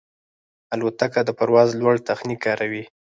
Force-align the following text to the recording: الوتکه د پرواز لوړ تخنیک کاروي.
الوتکه 0.73 1.21
د 1.25 1.29
پرواز 1.39 1.69
لوړ 1.79 1.95
تخنیک 2.09 2.39
کاروي. 2.45 2.83